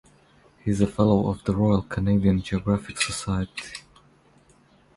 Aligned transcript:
He 0.65 0.71
is 0.71 0.81
a 0.81 0.87
fellow 0.87 1.27
of 1.29 1.43
the 1.43 1.55
Royal 1.55 1.83
Canadian 1.83 2.41
Geographic 2.41 2.99
Society. 2.99 3.83